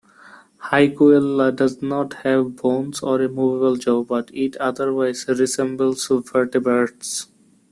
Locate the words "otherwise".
4.55-5.27